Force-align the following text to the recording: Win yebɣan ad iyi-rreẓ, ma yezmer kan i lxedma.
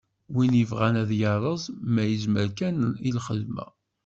Win 0.35 0.53
yebɣan 0.59 0.95
ad 1.01 1.11
iyi-rreẓ, 1.13 1.63
ma 1.93 2.03
yezmer 2.07 2.49
kan 2.57 2.77
i 3.07 3.09
lxedma. 3.17 3.65